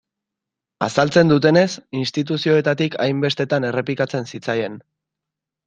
Azaltzen 0.85 1.31
dutenez, 1.33 1.65
instituzioetatik 1.99 2.99
hainbestetan 3.05 3.71
errepikatzen 3.73 4.29
zitzaien. 4.35 4.85